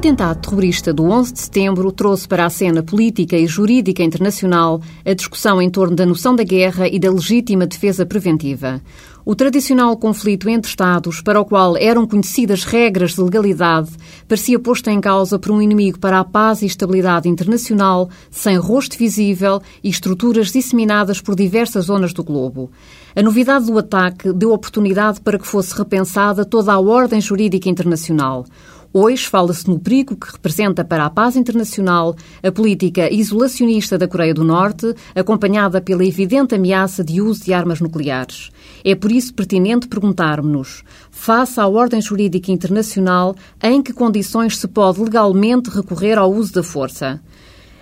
atentado 0.00 0.40
terrorista 0.40 0.94
do 0.94 1.04
11 1.04 1.32
de 1.34 1.40
setembro 1.40 1.92
trouxe 1.92 2.26
para 2.26 2.46
a 2.46 2.48
cena 2.48 2.82
política 2.82 3.36
e 3.36 3.46
jurídica 3.46 4.02
internacional 4.02 4.80
a 5.04 5.12
discussão 5.12 5.60
em 5.60 5.68
torno 5.68 5.94
da 5.94 6.06
noção 6.06 6.34
da 6.34 6.42
guerra 6.42 6.88
e 6.88 6.98
da 6.98 7.10
legítima 7.10 7.66
defesa 7.66 8.06
preventiva. 8.06 8.80
O 9.26 9.34
tradicional 9.34 9.94
conflito 9.98 10.48
entre 10.48 10.70
Estados, 10.70 11.20
para 11.20 11.38
o 11.38 11.44
qual 11.44 11.76
eram 11.76 12.06
conhecidas 12.06 12.64
regras 12.64 13.14
de 13.14 13.20
legalidade, 13.20 13.90
parecia 14.26 14.58
posto 14.58 14.88
em 14.88 15.02
causa 15.02 15.38
por 15.38 15.52
um 15.52 15.60
inimigo 15.60 15.98
para 15.98 16.18
a 16.18 16.24
paz 16.24 16.62
e 16.62 16.66
estabilidade 16.66 17.28
internacional, 17.28 18.08
sem 18.30 18.56
rosto 18.56 18.96
visível 18.96 19.60
e 19.84 19.90
estruturas 19.90 20.50
disseminadas 20.50 21.20
por 21.20 21.36
diversas 21.36 21.84
zonas 21.84 22.14
do 22.14 22.24
globo. 22.24 22.70
A 23.14 23.22
novidade 23.22 23.66
do 23.66 23.76
ataque 23.76 24.32
deu 24.32 24.52
oportunidade 24.52 25.20
para 25.20 25.38
que 25.38 25.46
fosse 25.46 25.76
repensada 25.76 26.42
toda 26.42 26.72
a 26.72 26.80
ordem 26.80 27.20
jurídica 27.20 27.68
internacional. 27.68 28.46
Hoje 28.92 29.24
fala-se 29.28 29.68
no 29.68 29.78
perigo 29.78 30.16
que 30.16 30.32
representa 30.32 30.84
para 30.84 31.06
a 31.06 31.10
paz 31.10 31.36
internacional 31.36 32.16
a 32.42 32.50
política 32.50 33.08
isolacionista 33.08 33.96
da 33.96 34.08
Coreia 34.08 34.34
do 34.34 34.42
Norte, 34.42 34.92
acompanhada 35.14 35.80
pela 35.80 36.04
evidente 36.04 36.56
ameaça 36.56 37.04
de 37.04 37.20
uso 37.20 37.44
de 37.44 37.52
armas 37.52 37.80
nucleares. 37.80 38.50
É 38.84 38.96
por 38.96 39.12
isso 39.12 39.32
pertinente 39.32 39.86
perguntarmos-nos, 39.86 40.82
face 41.08 41.60
à 41.60 41.68
ordem 41.68 42.02
jurídica 42.02 42.50
internacional, 42.50 43.36
em 43.62 43.80
que 43.80 43.92
condições 43.92 44.58
se 44.58 44.66
pode 44.66 45.00
legalmente 45.00 45.70
recorrer 45.70 46.18
ao 46.18 46.32
uso 46.32 46.52
da 46.52 46.62
força? 46.64 47.20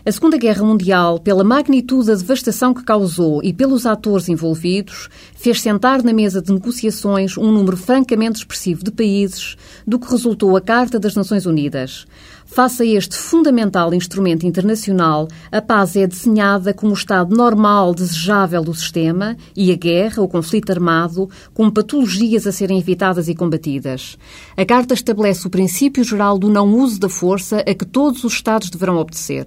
A 0.08 0.10
Segunda 0.10 0.38
Guerra 0.38 0.64
Mundial, 0.64 1.18
pela 1.18 1.44
magnitude 1.44 2.06
da 2.06 2.14
devastação 2.14 2.72
que 2.72 2.82
causou 2.82 3.42
e 3.44 3.52
pelos 3.52 3.84
atores 3.84 4.26
envolvidos, 4.30 5.10
fez 5.34 5.60
sentar 5.60 6.02
na 6.02 6.14
mesa 6.14 6.40
de 6.40 6.50
negociações 6.50 7.36
um 7.36 7.52
número 7.52 7.76
francamente 7.76 8.38
expressivo 8.38 8.82
de 8.82 8.90
países, 8.90 9.54
do 9.86 9.98
que 9.98 10.10
resultou 10.10 10.56
a 10.56 10.62
Carta 10.62 10.98
das 10.98 11.14
Nações 11.14 11.44
Unidas. 11.44 12.06
Face 12.50 12.82
a 12.82 12.86
este 12.86 13.14
fundamental 13.14 13.92
instrumento 13.92 14.46
internacional, 14.46 15.28
a 15.52 15.60
paz 15.60 15.94
é 15.94 16.06
desenhada 16.06 16.72
como 16.72 16.92
o 16.92 16.94
estado 16.94 17.36
normal 17.36 17.94
desejável 17.94 18.64
do 18.64 18.74
sistema 18.74 19.36
e 19.54 19.70
a 19.70 19.76
guerra, 19.76 20.22
o 20.22 20.28
conflito 20.28 20.72
armado, 20.72 21.28
como 21.52 21.70
patologias 21.70 22.46
a 22.46 22.52
serem 22.52 22.78
evitadas 22.78 23.28
e 23.28 23.34
combatidas. 23.34 24.16
A 24.56 24.64
Carta 24.64 24.94
estabelece 24.94 25.46
o 25.46 25.50
princípio 25.50 26.02
geral 26.02 26.38
do 26.38 26.48
não 26.48 26.74
uso 26.74 26.98
da 26.98 27.10
força 27.10 27.58
a 27.58 27.74
que 27.74 27.84
todos 27.84 28.24
os 28.24 28.32
Estados 28.32 28.70
deverão 28.70 28.96
obedecer. 28.96 29.44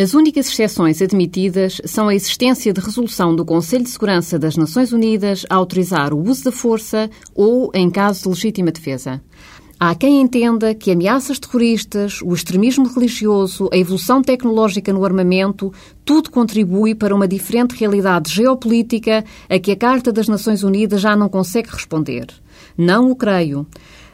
As 0.00 0.14
únicas 0.14 0.48
exceções 0.48 1.02
admitidas 1.02 1.78
são 1.84 2.08
a 2.08 2.14
existência 2.14 2.72
de 2.72 2.80
resolução 2.80 3.36
do 3.36 3.44
Conselho 3.44 3.84
de 3.84 3.90
Segurança 3.90 4.38
das 4.38 4.56
Nações 4.56 4.94
Unidas 4.94 5.44
a 5.50 5.56
autorizar 5.56 6.14
o 6.14 6.26
uso 6.26 6.44
da 6.44 6.52
força 6.52 7.10
ou 7.34 7.70
em 7.74 7.90
caso 7.90 8.22
de 8.22 8.28
legítima 8.30 8.72
defesa. 8.72 9.20
Há 9.78 9.94
quem 9.94 10.22
entenda 10.22 10.74
que 10.74 10.90
ameaças 10.90 11.38
terroristas, 11.38 12.20
o 12.22 12.32
extremismo 12.32 12.88
religioso, 12.88 13.68
a 13.70 13.76
evolução 13.76 14.22
tecnológica 14.22 14.90
no 14.90 15.04
armamento, 15.04 15.70
tudo 16.02 16.30
contribui 16.30 16.94
para 16.94 17.14
uma 17.14 17.28
diferente 17.28 17.74
realidade 17.74 18.32
geopolítica 18.32 19.22
a 19.50 19.58
que 19.58 19.72
a 19.72 19.76
Carta 19.76 20.10
das 20.10 20.28
Nações 20.28 20.62
Unidas 20.62 21.02
já 21.02 21.14
não 21.14 21.28
consegue 21.28 21.68
responder. 21.70 22.26
Não 22.76 23.10
o 23.10 23.16
creio. 23.16 23.66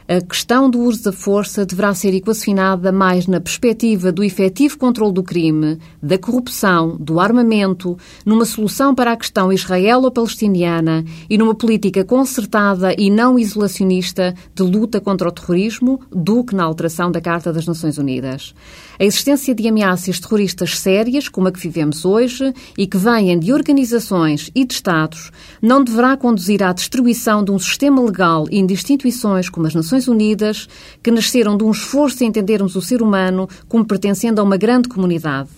A 0.08 0.20
questão 0.20 0.70
do 0.70 0.78
uso 0.82 1.02
da 1.02 1.10
força 1.10 1.66
deverá 1.66 1.92
ser 1.92 2.14
equacionada 2.14 2.92
mais 2.92 3.26
na 3.26 3.40
perspectiva 3.40 4.12
do 4.12 4.22
efetivo 4.22 4.78
controle 4.78 5.12
do 5.12 5.20
crime, 5.20 5.80
da 6.00 6.16
corrupção, 6.16 6.96
do 6.96 7.18
armamento, 7.18 7.98
numa 8.24 8.44
solução 8.44 8.94
para 8.94 9.10
a 9.10 9.16
questão 9.16 9.52
israelo-palestiniana 9.52 11.04
e 11.28 11.36
numa 11.36 11.56
política 11.56 12.04
concertada 12.04 12.94
e 12.96 13.10
não 13.10 13.36
isolacionista 13.36 14.32
de 14.54 14.62
luta 14.62 15.00
contra 15.00 15.28
o 15.28 15.32
terrorismo 15.32 16.00
do 16.08 16.44
que 16.44 16.54
na 16.54 16.62
alteração 16.62 17.10
da 17.10 17.20
Carta 17.20 17.52
das 17.52 17.66
Nações 17.66 17.98
Unidas. 17.98 18.54
A 19.00 19.04
existência 19.04 19.56
de 19.56 19.66
ameaças 19.66 20.20
terroristas 20.20 20.78
sérias, 20.78 21.28
como 21.28 21.48
a 21.48 21.52
que 21.52 21.58
vivemos 21.58 22.04
hoje, 22.04 22.54
e 22.78 22.86
que 22.86 22.96
vêm 22.96 23.36
de 23.40 23.52
organizações 23.52 24.52
e 24.54 24.64
de 24.64 24.72
Estados, 24.72 25.32
não 25.60 25.82
deverá 25.82 26.16
conduzir 26.16 26.62
à 26.62 26.72
destruição 26.72 27.42
de 27.42 27.50
um 27.50 27.58
sistema 27.58 28.00
legal 28.00 28.46
e 28.52 28.64
de 28.64 28.72
instituições 28.72 29.48
como 29.48 29.66
as 29.66 29.74
Nações 29.74 29.95
Unidas, 30.06 30.68
que 31.02 31.10
nasceram 31.10 31.56
de 31.56 31.64
um 31.64 31.70
esforço 31.70 32.22
em 32.22 32.28
entendermos 32.28 32.76
o 32.76 32.82
ser 32.82 33.02
humano 33.02 33.48
como 33.68 33.86
pertencendo 33.86 34.40
a 34.40 34.44
uma 34.44 34.56
grande 34.56 34.88
comunidade. 34.88 35.48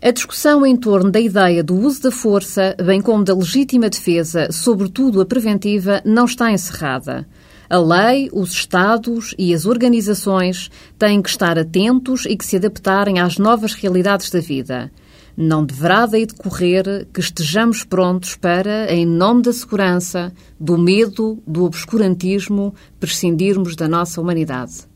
A 0.00 0.10
discussão 0.10 0.64
em 0.64 0.76
torno 0.76 1.10
da 1.10 1.18
ideia 1.18 1.62
do 1.62 1.74
uso 1.74 2.02
da 2.02 2.10
força, 2.10 2.76
bem 2.84 3.00
como 3.00 3.24
da 3.24 3.34
legítima 3.34 3.88
defesa, 3.88 4.48
sobretudo 4.52 5.20
a 5.20 5.26
preventiva, 5.26 6.00
não 6.04 6.24
está 6.24 6.52
encerrada. 6.52 7.26
A 7.70 7.78
lei, 7.78 8.30
os 8.32 8.52
Estados 8.52 9.34
e 9.36 9.52
as 9.52 9.66
organizações 9.66 10.70
têm 10.98 11.20
que 11.20 11.28
estar 11.28 11.58
atentos 11.58 12.24
e 12.26 12.36
que 12.36 12.46
se 12.46 12.56
adaptarem 12.56 13.18
às 13.20 13.38
novas 13.38 13.74
realidades 13.74 14.30
da 14.30 14.40
vida. 14.40 14.90
Não 15.40 15.64
deverá 15.64 16.04
daí 16.04 16.26
decorrer 16.26 17.06
que 17.14 17.20
estejamos 17.20 17.84
prontos 17.84 18.34
para, 18.34 18.92
em 18.92 19.06
nome 19.06 19.42
da 19.42 19.52
segurança, 19.52 20.32
do 20.58 20.76
medo, 20.76 21.40
do 21.46 21.62
obscurantismo, 21.62 22.74
prescindirmos 22.98 23.76
da 23.76 23.86
nossa 23.86 24.20
humanidade. 24.20 24.88